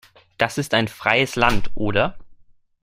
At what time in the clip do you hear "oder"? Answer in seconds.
1.75-2.17